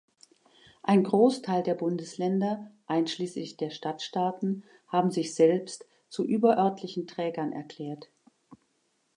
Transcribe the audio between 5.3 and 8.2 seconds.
selbst zu überörtlichen Trägern erklärt.